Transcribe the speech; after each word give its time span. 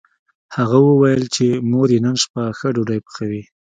هغه 0.55 0.77
وویل 0.89 1.23
چې 1.35 1.45
مور 1.71 1.87
یې 1.93 1.99
نن 2.05 2.15
شپه 2.23 2.43
ښه 2.57 2.67
ډوډۍ 2.75 2.99
پخوي 3.05 3.41